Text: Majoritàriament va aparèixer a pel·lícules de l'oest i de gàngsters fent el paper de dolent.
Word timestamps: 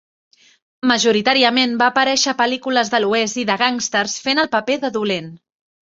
Majoritàriament 0.91 1.75
va 1.83 1.91
aparèixer 1.95 2.33
a 2.33 2.37
pel·lícules 2.41 2.93
de 2.95 3.03
l'oest 3.07 3.41
i 3.45 3.47
de 3.53 3.61
gàngsters 3.67 4.21
fent 4.27 4.47
el 4.47 4.55
paper 4.59 4.83
de 4.87 4.97
dolent. 5.01 5.35